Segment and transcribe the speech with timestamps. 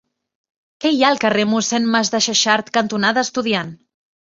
[0.85, 3.77] Què hi ha al carrer Mossèn Masdexexart cantonada Estudiant?